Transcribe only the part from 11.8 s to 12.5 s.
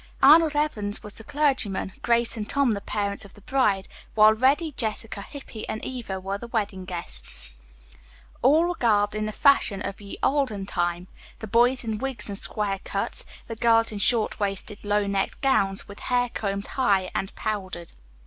in wigs and